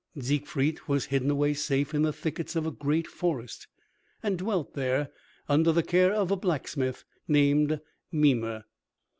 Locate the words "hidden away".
1.13-1.53